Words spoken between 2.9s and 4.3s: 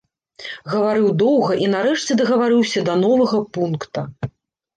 новага пункта.